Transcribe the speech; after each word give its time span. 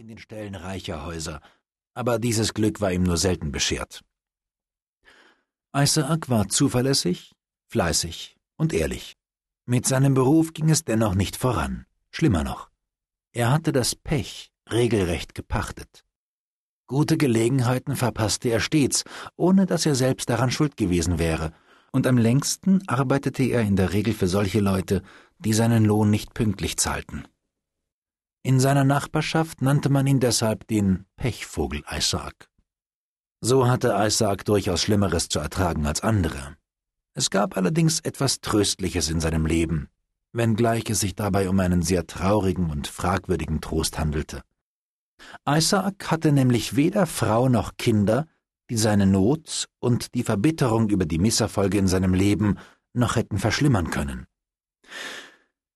in 0.00 0.08
den 0.08 0.16
Ställen 0.16 0.54
reicher 0.54 1.04
Häuser, 1.04 1.42
aber 1.92 2.18
dieses 2.18 2.54
Glück 2.54 2.80
war 2.80 2.90
ihm 2.90 3.02
nur 3.02 3.18
selten 3.18 3.52
beschert. 3.52 4.00
Isaac 5.76 6.30
war 6.30 6.48
zuverlässig, 6.48 7.32
fleißig 7.68 8.34
und 8.56 8.72
ehrlich. 8.72 9.18
Mit 9.66 9.86
seinem 9.86 10.14
Beruf 10.14 10.54
ging 10.54 10.70
es 10.70 10.84
dennoch 10.84 11.14
nicht 11.14 11.36
voran. 11.36 11.84
Schlimmer 12.10 12.44
noch. 12.44 12.70
Er 13.32 13.52
hatte 13.52 13.72
das 13.72 13.94
Pech 13.94 14.50
regelrecht 14.72 15.34
gepachtet. 15.34 16.06
Gute 16.86 17.18
Gelegenheiten 17.18 17.94
verpasste 17.94 18.48
er 18.48 18.60
stets, 18.60 19.04
ohne 19.36 19.66
dass 19.66 19.84
er 19.84 19.94
selbst 19.94 20.30
daran 20.30 20.50
schuld 20.50 20.78
gewesen 20.78 21.18
wäre, 21.18 21.52
und 21.92 22.06
am 22.06 22.16
längsten 22.16 22.82
arbeitete 22.88 23.42
er 23.42 23.60
in 23.60 23.76
der 23.76 23.92
Regel 23.92 24.14
für 24.14 24.28
solche 24.28 24.60
Leute, 24.60 25.02
die 25.38 25.52
seinen 25.52 25.84
Lohn 25.84 26.08
nicht 26.08 26.32
pünktlich 26.32 26.78
zahlten. 26.78 27.28
In 28.42 28.58
seiner 28.58 28.84
Nachbarschaft 28.84 29.60
nannte 29.60 29.90
man 29.90 30.06
ihn 30.06 30.18
deshalb 30.18 30.66
den 30.66 31.04
Pechvogel 31.16 31.82
Isaac. 31.90 32.48
So 33.42 33.68
hatte 33.68 33.94
Isaac 33.98 34.46
durchaus 34.46 34.82
Schlimmeres 34.82 35.28
zu 35.28 35.40
ertragen 35.40 35.86
als 35.86 36.00
andere. 36.00 36.56
Es 37.12 37.28
gab 37.28 37.58
allerdings 37.58 38.00
etwas 38.00 38.40
Tröstliches 38.40 39.10
in 39.10 39.20
seinem 39.20 39.44
Leben, 39.44 39.88
wenngleich 40.32 40.88
es 40.88 41.00
sich 41.00 41.14
dabei 41.14 41.50
um 41.50 41.60
einen 41.60 41.82
sehr 41.82 42.06
traurigen 42.06 42.70
und 42.70 42.86
fragwürdigen 42.86 43.60
Trost 43.60 43.98
handelte. 43.98 44.40
Isaac 45.46 46.10
hatte 46.10 46.32
nämlich 46.32 46.76
weder 46.76 47.04
Frau 47.04 47.50
noch 47.50 47.76
Kinder, 47.76 48.26
die 48.70 48.78
seine 48.78 49.06
Not 49.06 49.68
und 49.80 50.14
die 50.14 50.22
Verbitterung 50.22 50.88
über 50.88 51.04
die 51.04 51.18
Misserfolge 51.18 51.76
in 51.76 51.88
seinem 51.88 52.14
Leben 52.14 52.56
noch 52.94 53.16
hätten 53.16 53.36
verschlimmern 53.36 53.90
können. 53.90 54.26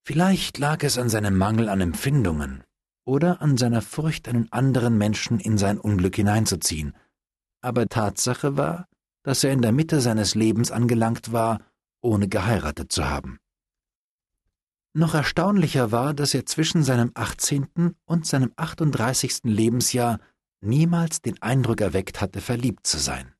Vielleicht 0.07 0.59
lag 0.59 0.83
es 0.83 0.99
an 0.99 1.09
seinem 1.09 1.35
Mangel 1.35 1.67
an 1.67 1.81
Empfindungen 1.81 2.63
oder 3.05 3.41
an 3.41 3.57
seiner 3.57 3.81
Furcht, 3.81 4.27
einen 4.27 4.51
anderen 4.51 4.99
Menschen 4.99 5.39
in 5.39 5.57
sein 5.57 5.79
Unglück 5.79 6.15
hineinzuziehen, 6.15 6.95
aber 7.61 7.87
Tatsache 7.87 8.55
war, 8.55 8.87
dass 9.23 9.43
er 9.43 9.51
in 9.51 9.63
der 9.63 9.71
Mitte 9.71 10.01
seines 10.01 10.35
Lebens 10.35 10.69
angelangt 10.69 11.31
war, 11.31 11.59
ohne 12.01 12.27
geheiratet 12.27 12.91
zu 12.91 13.09
haben. 13.09 13.39
Noch 14.93 15.15
erstaunlicher 15.15 15.91
war, 15.91 16.13
dass 16.13 16.35
er 16.35 16.45
zwischen 16.45 16.83
seinem 16.83 17.09
18. 17.15 17.95
und 18.05 18.27
seinem 18.27 18.53
38. 18.57 19.39
Lebensjahr 19.45 20.19
niemals 20.61 21.23
den 21.23 21.41
Eindruck 21.41 21.81
erweckt 21.81 22.21
hatte, 22.21 22.41
verliebt 22.41 22.85
zu 22.85 22.99
sein. 22.99 23.33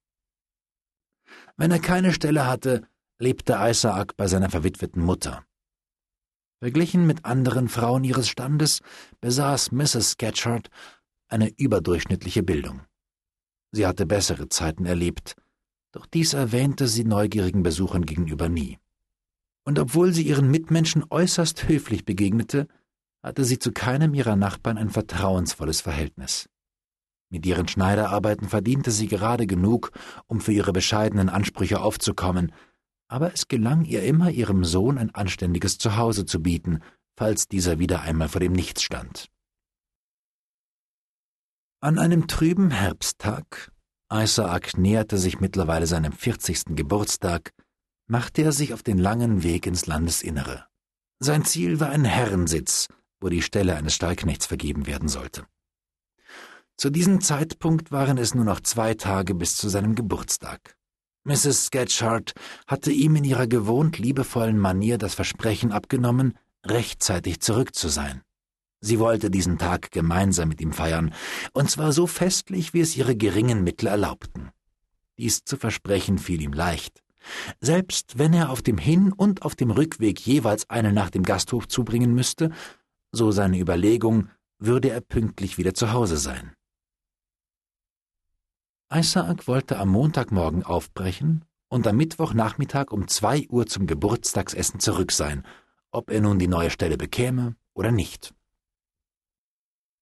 Wenn 1.57 1.69
er 1.69 1.79
keine 1.79 2.11
Stelle 2.11 2.47
hatte, 2.47 2.87
lebte 3.19 3.55
Isaac 3.59 4.17
bei 4.17 4.25
seiner 4.25 4.49
verwitweten 4.49 5.03
Mutter. 5.03 5.45
Verglichen 6.65 7.05
mit 7.05 7.25
anderen 7.25 7.69
Frauen 7.69 8.03
ihres 8.03 8.27
Standes 8.27 8.81
besaß 9.21 9.71
Mrs. 9.71 10.13
Scatchard 10.13 10.69
eine 11.27 11.51
überdurchschnittliche 11.57 12.41
Bildung. 12.41 12.81
Sie 13.71 13.85
hatte 13.85 14.07
bessere 14.07 14.49
Zeiten 14.49 14.87
erlebt, 14.87 15.35
doch 15.91 16.07
dies 16.07 16.33
erwähnte 16.33 16.87
sie 16.87 17.03
neugierigen 17.03 17.61
Besuchern 17.61 18.03
gegenüber 18.03 18.49
nie 18.49 18.79
und 19.63 19.77
obwohl 19.77 20.11
sie 20.11 20.23
ihren 20.23 20.49
Mitmenschen 20.49 21.03
äußerst 21.07 21.67
höflich 21.67 22.03
begegnete, 22.03 22.67
hatte 23.21 23.45
sie 23.45 23.59
zu 23.59 23.71
keinem 23.71 24.15
ihrer 24.15 24.35
Nachbarn 24.35 24.79
ein 24.79 24.89
vertrauensvolles 24.89 25.81
Verhältnis. 25.81 26.49
Mit 27.29 27.45
ihren 27.45 27.67
Schneiderarbeiten 27.67 28.49
verdiente 28.49 28.89
sie 28.89 29.07
gerade 29.07 29.45
genug, 29.45 29.91
um 30.25 30.41
für 30.41 30.51
ihre 30.51 30.73
bescheidenen 30.73 31.29
Ansprüche 31.29 31.79
aufzukommen, 31.81 32.51
aber 33.15 33.33
es 33.33 33.47
gelang 33.47 33.85
ihr 33.85 34.03
immer, 34.03 34.29
ihrem 34.29 34.65
Sohn 34.65 34.97
ein 34.97 35.15
anständiges 35.15 35.77
Zuhause 35.77 36.25
zu 36.25 36.41
bieten, 36.41 36.81
falls 37.15 37.47
dieser 37.47 37.79
wieder 37.79 38.01
einmal 38.01 38.27
vor 38.27 38.41
dem 38.41 38.51
Nichts 38.51 38.83
stand. 38.83 39.29
An 41.79 41.97
einem 41.97 42.27
trüben 42.27 42.71
Herbsttag, 42.71 43.71
Isaac 44.11 44.77
näherte 44.77 45.17
sich 45.17 45.39
mittlerweile 45.39 45.87
seinem 45.87 46.11
vierzigsten 46.11 46.75
Geburtstag, 46.75 47.53
machte 48.05 48.41
er 48.41 48.51
sich 48.51 48.73
auf 48.73 48.83
den 48.83 48.97
langen 48.97 49.43
Weg 49.43 49.65
ins 49.65 49.85
Landesinnere. 49.85 50.65
Sein 51.19 51.45
Ziel 51.45 51.79
war 51.79 51.91
ein 51.91 52.03
Herrensitz, 52.03 52.89
wo 53.21 53.29
die 53.29 53.41
Stelle 53.41 53.77
eines 53.77 53.95
Stallknechts 53.95 54.45
vergeben 54.45 54.87
werden 54.87 55.07
sollte. 55.07 55.45
Zu 56.75 56.89
diesem 56.89 57.21
Zeitpunkt 57.21 57.93
waren 57.93 58.17
es 58.17 58.35
nur 58.35 58.43
noch 58.43 58.59
zwei 58.59 58.93
Tage 58.93 59.35
bis 59.35 59.55
zu 59.55 59.69
seinem 59.69 59.95
Geburtstag. 59.95 60.75
Mrs. 61.25 61.65
Sketchard 61.65 62.33
hatte 62.67 62.91
ihm 62.91 63.15
in 63.15 63.23
ihrer 63.23 63.47
gewohnt 63.47 63.97
liebevollen 63.97 64.59
Manier 64.59 64.99
das 64.99 65.15
Versprechen 65.15 65.71
abgenommen, 65.71 66.37
rechtzeitig 66.63 67.39
zurück 67.39 67.73
zu 67.73 67.89
sein. 67.89 68.21
Sie 68.79 68.99
wollte 68.99 69.31
diesen 69.31 69.57
Tag 69.57 69.89
gemeinsam 69.89 70.49
mit 70.49 70.61
ihm 70.61 70.71
feiern, 70.71 71.15
und 71.51 71.71
zwar 71.71 71.93
so 71.93 72.05
festlich, 72.05 72.75
wie 72.75 72.81
es 72.81 72.95
ihre 72.95 73.15
geringen 73.15 73.63
Mittel 73.63 73.87
erlaubten. 73.87 74.51
Dies 75.17 75.43
zu 75.43 75.57
versprechen 75.57 76.19
fiel 76.19 76.43
ihm 76.43 76.53
leicht. 76.53 77.01
Selbst 77.59 78.19
wenn 78.19 78.33
er 78.33 78.51
auf 78.51 78.61
dem 78.61 78.77
Hin- 78.77 79.11
und 79.11 79.41
auf 79.41 79.55
dem 79.55 79.71
Rückweg 79.71 80.19
jeweils 80.19 80.69
eine 80.69 80.93
Nacht 80.93 81.15
im 81.15 81.23
Gasthof 81.23 81.67
zubringen 81.67 82.13
müsste, 82.13 82.51
so 83.11 83.31
seine 83.31 83.57
Überlegung, 83.57 84.29
würde 84.59 84.91
er 84.91 85.01
pünktlich 85.01 85.57
wieder 85.57 85.73
zu 85.73 85.91
Hause 85.91 86.17
sein. 86.17 86.53
Isaac 88.95 89.49
wollte 89.49 89.77
am 89.77 89.89
Montagmorgen 89.89 90.63
aufbrechen 90.63 91.43
und 91.67 91.85
am 91.85 91.97
Mittwochnachmittag 91.97 92.91
um 92.91 93.09
zwei 93.09 93.45
Uhr 93.49 93.65
zum 93.65 93.87
Geburtstagsessen 93.87 94.79
zurück 94.79 95.11
sein, 95.11 95.45
ob 95.91 96.09
er 96.09 96.21
nun 96.21 96.39
die 96.39 96.47
neue 96.47 96.69
Stelle 96.69 96.95
bekäme 96.95 97.57
oder 97.73 97.91
nicht. 97.91 98.33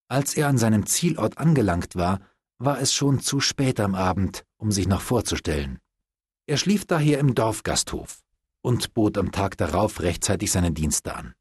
Als 0.09 0.35
er 0.37 0.47
an 0.47 0.59
seinem 0.59 0.85
Zielort 0.85 1.39
angelangt 1.39 1.95
war, 1.95 2.19
war 2.59 2.79
es 2.79 2.93
schon 2.93 3.19
zu 3.19 3.39
spät 3.39 3.79
am 3.79 3.95
Abend, 3.95 4.45
um 4.57 4.71
sich 4.71 4.87
noch 4.87 5.01
vorzustellen. 5.01 5.79
Er 6.45 6.57
schlief 6.57 6.85
daher 6.85 7.17
im 7.17 7.33
Dorfgasthof 7.33 8.21
und 8.61 8.93
bot 8.93 9.17
am 9.17 9.31
Tag 9.31 9.57
darauf 9.57 10.01
rechtzeitig 10.01 10.51
seine 10.51 10.71
Dienste 10.71 11.15
an. 11.15 11.33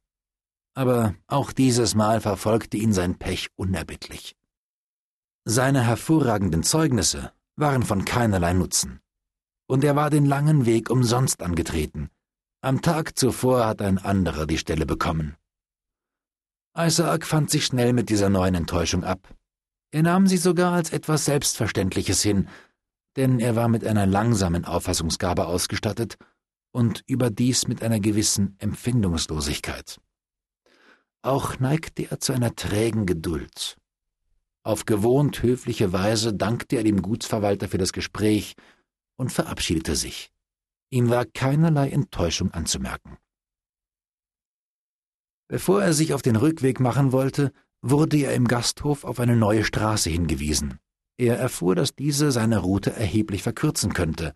Aber 0.73 1.15
auch 1.27 1.53
dieses 1.53 1.95
Mal 1.95 2.23
verfolgte 2.23 2.79
ihn 2.79 2.95
sein 2.95 3.19
Pech 3.19 3.49
unerbittlich. 3.57 4.37
Seine 5.45 5.83
hervorragenden 5.83 6.63
Zeugnisse 6.63 7.35
waren 7.57 7.83
von 7.83 8.05
keinerlei 8.05 8.53
Nutzen, 8.53 9.01
und 9.67 9.85
er 9.85 9.97
war 9.97 10.11
den 10.11 10.27
langen 10.27 10.67
Weg 10.67 10.91
umsonst 10.91 11.43
angetreten. 11.43 12.11
Am 12.61 12.83
Tag 12.83 13.19
zuvor 13.19 13.67
hat 13.67 13.83
ein 13.83 13.99
anderer 13.99 14.47
die 14.47 14.59
Stelle 14.59 14.87
bekommen. 14.87 15.37
Isaac 16.77 17.27
fand 17.27 17.51
sich 17.51 17.67
schnell 17.67 17.93
mit 17.93 18.09
dieser 18.09 18.31
neuen 18.31 18.55
Enttäuschung 18.55 19.05
ab. 19.05 19.35
Er 19.91 20.03
nahm 20.03 20.27
sie 20.27 20.39
sogar 20.39 20.73
als 20.73 20.91
etwas 20.91 21.27
Selbstverständliches 21.27 22.23
hin, 22.23 22.49
denn 23.17 23.41
er 23.41 23.57
war 23.57 23.69
mit 23.69 23.85
einer 23.85 24.07
langsamen 24.07 24.65
Auffassungsgabe 24.65 25.47
ausgestattet 25.47 26.17
und 26.73 27.03
überdies 27.07 27.69
mit 27.69 27.83
einer 27.83 28.01
gewissen 28.01 28.57
Empfindungslosigkeit. 28.59 30.01
Auch 31.21 31.59
neigte 31.59 32.11
er 32.11 32.21
zu 32.21 32.33
einer 32.33 32.55
trägen 32.57 33.05
Geduld. 33.07 33.77
Auf 34.65 34.85
gewohnt 34.85 35.43
höfliche 35.43 35.93
Weise 35.93 36.33
dankte 36.33 36.77
er 36.77 36.85
dem 36.85 37.03
Gutsverwalter 37.03 37.69
für 37.69 37.79
das 37.79 37.93
Gespräch 37.93 38.55
und 39.17 39.33
verabschiedete 39.33 39.97
sich. 39.97 40.31
Ihm 40.91 41.11
war 41.11 41.25
keinerlei 41.25 41.91
Enttäuschung 41.91 42.53
anzumerken. 42.53 43.19
Bevor 45.49 45.83
er 45.83 45.93
sich 45.93 46.15
auf 46.15 46.23
den 46.23 46.37
Rückweg 46.37 46.81
machen 46.81 47.13
wollte, 47.13 47.53
wurde 47.83 48.19
er 48.19 48.35
im 48.35 48.47
Gasthof 48.47 49.05
auf 49.05 49.19
eine 49.19 49.37
neue 49.37 49.65
Straße 49.65 50.09
hingewiesen. 50.09 50.79
Er 51.19 51.39
erfuhr, 51.39 51.75
dass 51.75 51.95
diese 51.95 52.31
seine 52.31 52.59
Route 52.59 52.93
erheblich 52.93 53.43
verkürzen 53.43 53.93
könnte. 53.93 54.35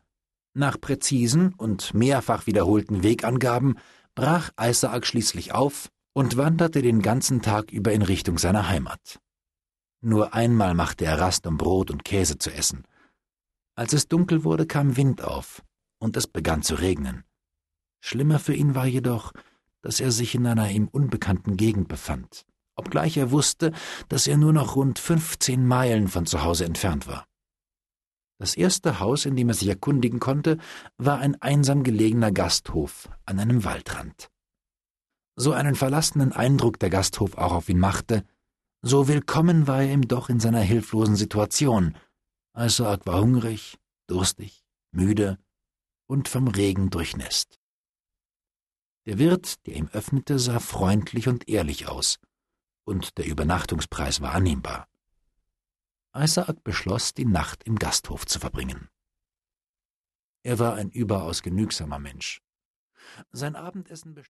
Nach 0.54 0.81
präzisen 0.81 1.54
und 1.54 1.94
mehrfach 1.94 2.47
wiederholten 2.47 3.03
Wegangaben 3.03 3.78
brach 4.15 4.50
Isaac 4.60 5.06
schließlich 5.06 5.53
auf 5.53 5.88
und 6.15 6.36
wanderte 6.36 6.82
den 6.82 7.03
ganzen 7.03 7.42
Tag 7.42 7.70
über 7.70 7.92
in 7.92 8.03
Richtung 8.03 8.38
seiner 8.38 8.69
Heimat. 8.69 9.20
Nur 10.00 10.34
einmal 10.34 10.74
machte 10.74 11.04
er 11.04 11.18
Rast, 11.18 11.47
um 11.47 11.56
Brot 11.56 11.91
und 11.91 12.04
Käse 12.04 12.38
zu 12.38 12.53
essen. 12.53 12.84
Als 13.74 13.92
es 13.92 14.09
dunkel 14.09 14.44
wurde, 14.44 14.66
kam 14.66 14.97
Wind 14.97 15.22
auf, 15.22 15.62
und 15.98 16.16
es 16.16 16.26
begann 16.26 16.62
zu 16.62 16.76
regnen. 16.76 17.24
Schlimmer 18.00 18.38
für 18.38 18.54
ihn 18.54 18.74
war 18.74 18.86
jedoch, 18.86 19.32
dass 19.82 20.00
er 20.00 20.10
sich 20.10 20.34
in 20.34 20.47
einer 20.47 20.71
ihm 20.71 20.88
unbekannten 20.88 21.56
Gegend 21.56 21.88
befand 21.88 22.47
obgleich 22.76 23.16
er 23.16 23.30
wusste, 23.30 23.72
dass 24.09 24.26
er 24.26 24.36
nur 24.36 24.53
noch 24.53 24.76
rund 24.76 24.98
fünfzehn 24.98 25.66
Meilen 25.66 26.09
von 26.09 26.26
zu 26.26 26.44
Hause 26.44 26.66
entfernt 26.66 27.09
war. 27.09 27.26
Das 28.38 28.54
erste 28.54 29.00
Haus, 29.00 29.24
in 29.24 29.34
dem 29.34 29.48
er 29.48 29.54
sich 29.54 29.68
erkundigen 29.68 30.21
konnte, 30.21 30.59
war 30.98 31.18
ein 31.18 31.41
einsam 31.41 31.82
gelegener 31.82 32.30
Gasthof 32.30 33.09
an 33.24 33.41
einem 33.41 33.65
Waldrand. 33.65 34.28
So 35.36 35.53
einen 35.53 35.74
verlassenen 35.74 36.32
Eindruck 36.32 36.78
der 36.78 36.91
Gasthof 36.91 37.36
auch 37.38 37.53
auf 37.53 37.68
ihn 37.71 37.78
machte, 37.78 38.24
so 38.88 39.09
willkommen 39.09 39.66
war 39.66 39.83
er 39.83 39.92
ihm 39.92 40.06
doch 40.06 40.28
in 40.28 40.38
seiner 40.38 40.60
hilflosen 40.60 41.16
Situation. 41.16 41.98
Isaac 42.56 43.04
war 43.04 43.21
hungrig, 43.21 43.78
durstig, 44.06 44.65
müde 44.92 45.38
und 46.06 46.28
vom 46.28 46.47
Regen 46.47 46.88
durchnässt. 46.91 47.59
Der 49.04 49.18
Wirt, 49.18 49.66
der 49.66 49.74
ihm 49.74 49.88
öffnete, 49.88 50.38
sah 50.38 50.60
freundlich 50.60 51.27
und 51.27 51.48
ehrlich 51.48 51.88
aus 51.88 52.21
und 52.84 53.18
der 53.18 53.27
Übernachtungspreis 53.27 54.21
war 54.21 54.33
annehmbar. 54.33 54.86
Isaac 56.15 56.62
beschloss, 56.62 57.12
die 57.12 57.24
Nacht 57.27 57.65
im 57.65 57.80
Gasthof 57.80 58.24
zu 58.24 58.38
verbringen. 58.38 58.88
Er 60.44 60.60
war 60.60 60.77
ein 60.77 60.91
überaus 60.91 61.42
genügsamer 61.42 61.98
Mensch. 61.98 62.41
Sein 63.33 63.56
Abendessen 63.56 64.15